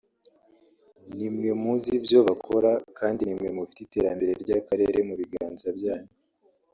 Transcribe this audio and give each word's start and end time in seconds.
nimwe 1.17 1.49
muzi 1.61 1.89
ibyo 1.99 2.19
bakora 2.27 2.71
kandi 2.97 3.21
nimwe 3.23 3.47
mufite 3.55 3.81
iterambere 3.85 4.31
ry’akarere 4.43 4.97
mu 5.07 5.13
biganza 5.19 5.67
byanyu 5.77 6.13